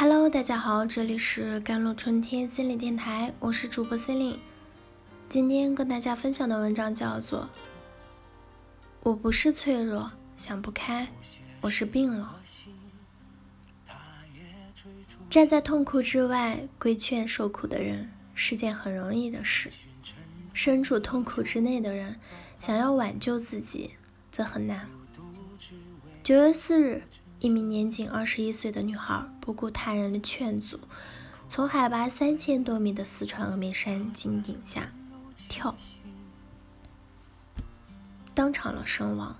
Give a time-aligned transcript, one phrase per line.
[0.00, 4.38] Hello，大家好，这里是甘露春天心理电台，我是主播 c e l i n
[5.28, 7.40] 今天跟大家分享的文章叫做
[9.02, 11.08] 《我不是脆弱，想不开，
[11.62, 12.40] 我是病了》。
[15.28, 19.68] 站在痛苦之外规劝受苦的人是件很容易的事，
[20.54, 22.20] 身处痛苦之内的人
[22.60, 23.96] 想要挽救自己
[24.30, 24.88] 则很难。
[26.22, 27.02] 九月四日。
[27.40, 30.80] 一名年仅二十一岁的女孩不顾他人的劝阻，
[31.48, 34.90] 从海拔三千多米的四川峨眉山金顶下
[35.48, 35.76] 跳，
[38.34, 39.36] 当场了身亡。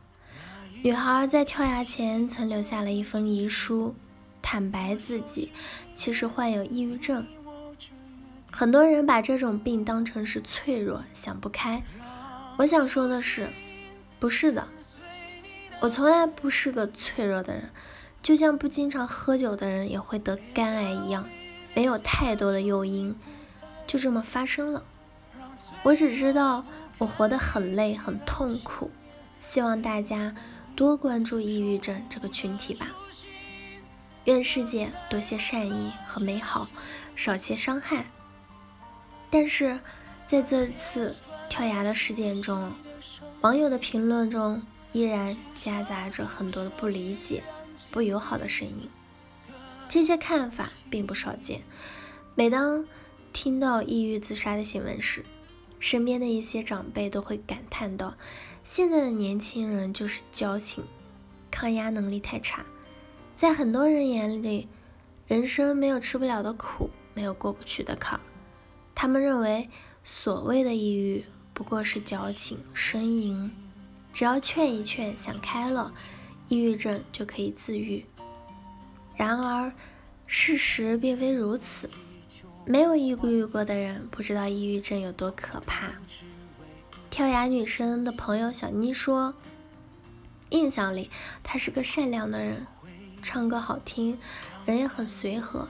[0.85, 3.97] 女孩在跳崖前曾留下了一封遗书，
[4.41, 5.51] 坦白自己
[5.97, 7.27] 其实患有抑郁症。
[8.53, 11.83] 很多人把这种病当成是脆弱、想不开。
[12.59, 13.49] 我想说的是，
[14.21, 14.69] 不是的。
[15.81, 17.71] 我从来不是个脆弱的人，
[18.21, 21.29] 就像不经常喝酒的人也会得肝癌一样，
[21.73, 23.17] 没有太多的诱因，
[23.87, 24.83] 就这么发生了。
[25.85, 26.65] 我只知道
[26.99, 28.91] 我活得很累很痛苦，
[29.39, 30.35] 希望大家
[30.75, 32.89] 多关注抑郁症这个群体吧。
[34.25, 36.67] 愿世界多些善意和美好，
[37.15, 38.07] 少些伤害。
[39.31, 39.79] 但是
[40.27, 41.15] 在这次
[41.49, 42.73] 跳崖的事件中，
[43.43, 44.61] 网友的评论中。
[44.93, 47.43] 依然夹杂着很多的不理解、
[47.91, 48.89] 不友好的声音。
[49.89, 51.63] 这些看法并不少见。
[52.35, 52.87] 每当
[53.33, 55.25] 听到抑郁自杀的新闻时，
[55.81, 58.17] 身边的一些长辈都会感叹道
[58.65, 60.85] ：“现在的年轻人就是矫情，
[61.51, 62.65] 抗压能力太差。”
[63.35, 64.69] 在很多人眼里，
[65.27, 68.21] 人生没有吃不了的苦，没有过不去的坎。
[68.95, 69.71] 他们认为，
[70.03, 73.53] 所谓的抑郁不过是矫情、呻吟。
[74.19, 75.95] 只要劝一劝，想开了，
[76.49, 78.05] 抑郁症就可以自愈。
[79.15, 79.73] 然而，
[80.27, 81.89] 事实并非如此。
[82.67, 85.93] 没有抑郁过的人不知道抑郁症有多可怕。
[87.09, 89.35] 跳崖女生的朋友小妮说
[90.51, 91.11] ：“印象里
[91.45, 92.67] 她是个善良的人，
[93.23, 94.19] 唱歌好听，
[94.67, 95.69] 人也很随和。”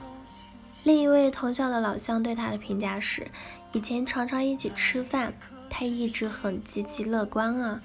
[0.83, 3.27] 另一位同校的老乡对她的评价是
[3.73, 5.35] ：“以前常常一起吃饭，
[5.69, 7.79] 她一直很积极乐观啊。”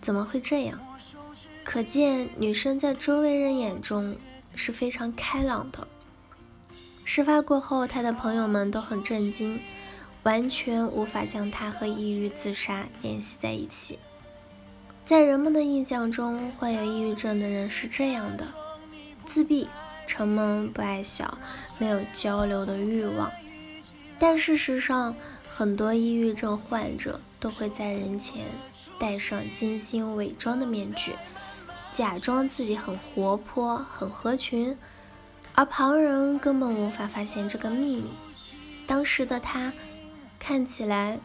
[0.00, 0.78] 怎么会这样？
[1.62, 4.16] 可见女生在周围人眼中
[4.54, 5.86] 是非常开朗的。
[7.04, 9.60] 事发过后，她的朋友们都很震惊，
[10.22, 13.98] 完全无法将她和抑郁自杀联系在一起。
[15.04, 18.46] 在人们的印象中，患有抑郁症的人是这样的：
[19.24, 19.68] 自闭、
[20.06, 21.36] 沉闷、不爱笑、
[21.78, 23.30] 没有交流的欲望。
[24.18, 25.14] 但事实上，
[25.48, 28.44] 很多抑郁症患者都会在人前。
[29.00, 31.14] 戴上精心伪装的面具，
[31.90, 34.76] 假装自己很活泼、很合群，
[35.54, 38.10] 而旁人根本无法发现这个秘密。
[38.86, 39.72] 当时的他
[40.38, 41.18] 看起来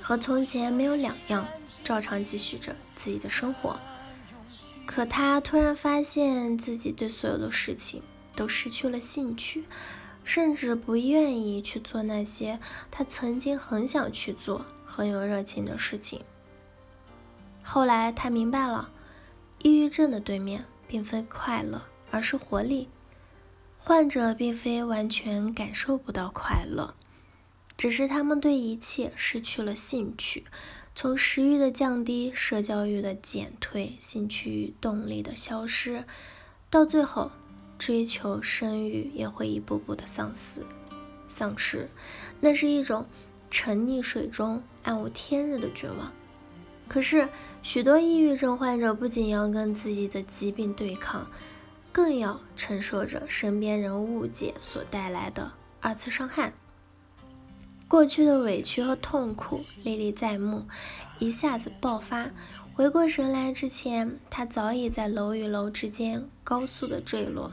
[0.00, 1.46] 和从前没有两样，
[1.84, 3.78] 照常继续着自己的生活。
[4.86, 8.02] 可他突然发现自己对所有的事情
[8.34, 9.64] 都失去了兴趣，
[10.24, 12.58] 甚至不愿意去做那些
[12.90, 16.22] 他曾经很想去做、很有热情的事情。
[17.70, 18.90] 后来他明白了，
[19.62, 22.88] 抑郁症的对面并非快乐，而是活力。
[23.76, 26.94] 患者并非完全感受不到快乐，
[27.76, 30.46] 只是他们对一切失去了兴趣，
[30.94, 36.04] 从食欲的降低、社交欲的减退、兴趣与动力的消失，
[36.70, 37.30] 到最后，
[37.78, 40.62] 追求生育也会一步步的丧失。
[41.26, 41.90] 丧失，
[42.40, 43.06] 那是一种
[43.50, 46.10] 沉溺水中、暗无天日的绝望。
[46.88, 47.28] 可是，
[47.62, 51.30] 许多抑郁症患者不仅要跟自己的疾病对抗，
[51.92, 56.54] 更要承受着身边人误解所带来的二次伤害。
[57.86, 60.66] 过去的委屈和痛苦历历在目，
[61.18, 62.30] 一下子爆发。
[62.74, 67.52] 回过神来之前，他早已在楼与楼之间高速的坠落。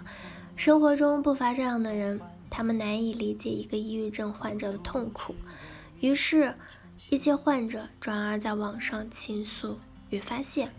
[0.55, 5.35] 生活中不乏这样的人，他们难以理解一个抑郁症患者的痛苦，
[5.99, 6.55] 于是。
[7.09, 10.69] 一些患者转而在网上倾诉与发泄，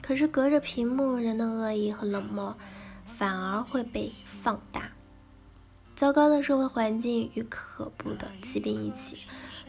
[0.00, 2.56] 可是隔着屏幕，人的恶意和冷漠
[3.06, 4.92] 反而会被放大。
[5.94, 9.18] 糟糕的社会环境与可怖的疾病一起，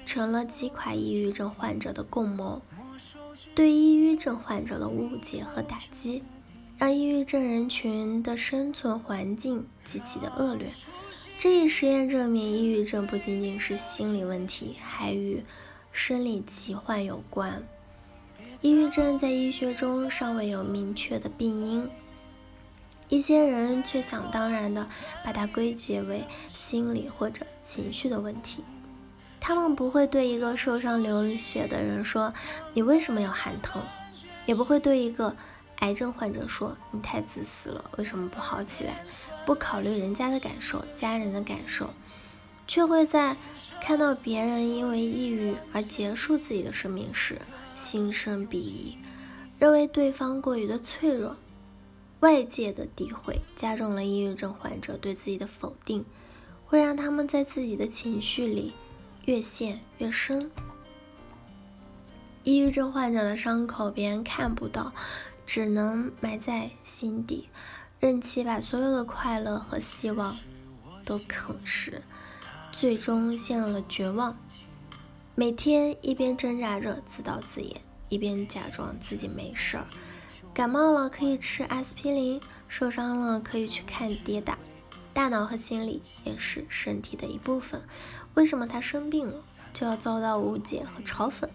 [0.05, 2.61] 成了击垮抑郁症患者的共谋。
[3.55, 6.23] 对抑郁症患者的误解和打击，
[6.77, 10.71] 让抑郁症人群的生存环境极其的恶劣。
[11.39, 15.43] 这一实验证明，抑郁症不仅仅是心理问题，还与
[15.97, 17.67] 生理疾患有关，
[18.61, 21.89] 抑郁症在医学中尚未有明确的病因。
[23.09, 24.87] 一些人却想当然的
[25.25, 28.63] 把它归结为心理或者情绪的问题。
[29.39, 32.31] 他们不会对一个受伤流血的人说
[32.75, 33.81] ：“你为什么要喊疼？”
[34.45, 35.35] 也不会对一个
[35.79, 39.03] 癌症患者说：“你太自私了，为什么不好起来？”
[39.47, 41.91] 不考虑人家的感受、家人的感受，
[42.67, 43.35] 却会在
[43.81, 47.41] 看到别人因为抑郁而结束自己的生命时
[47.75, 48.97] 心生鄙夷，
[49.57, 51.37] 认为对方过于的脆弱。
[52.19, 56.03] 外界的诋毁加重了抑郁症患者对自己的否定，
[56.65, 58.73] 会让他们在自己的情绪里
[59.25, 60.49] 越陷越深。
[62.43, 64.93] 抑郁症患者的伤口别人看不到，
[65.45, 67.49] 只能埋在心底，
[67.99, 70.35] 任其把所有的快乐和希望
[71.05, 72.01] 都啃食，
[72.77, 74.37] 最终陷入了绝望。
[75.33, 79.87] 每天一边挣扎着自导自演，一边假装自己没事儿。
[80.53, 84.59] 感冒了可以吃阿司匹林，受伤了可以去看跌打。
[85.11, 87.81] 大脑和心理也是身体的一部分，
[88.35, 89.43] 为什么他生病了
[89.73, 91.49] 就要遭到误解和嘲讽？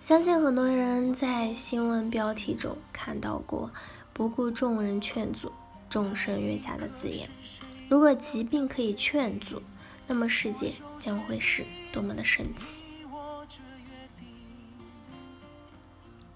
[0.00, 3.72] 相信很多人在新闻标题中看到过
[4.14, 5.50] “不顾众人劝阻，
[5.90, 7.28] 众生月下”的字眼。
[7.88, 9.60] 如果疾病可以劝阻，
[10.06, 12.82] 那么世界将会是多么的神奇！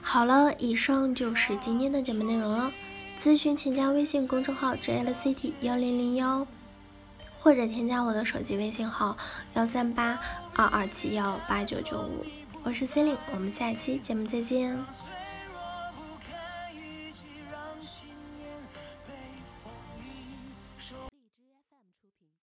[0.01, 2.73] 好了，以上就是今天的节目内容了。
[3.19, 6.47] 咨询请加微信公众号 jlct 幺零零幺，
[7.39, 9.17] 或者添加我的手机微信号
[9.55, 10.19] 幺三八
[10.57, 12.25] 二二七幺八九九五。
[12.65, 14.77] 我是 c e l i n e 我们下期节目再见。